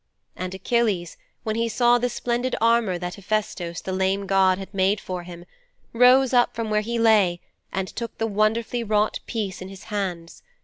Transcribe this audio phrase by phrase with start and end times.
[0.35, 4.99] 'And Achilles, when he saw the splendid armour that Hephaistos the lame god had made
[4.99, 5.45] for him,
[5.93, 7.39] rose up from where he lay
[7.71, 10.41] and took the wonderfully wrought piece in his hands.